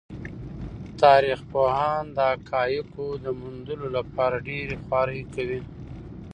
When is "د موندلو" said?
3.23-3.87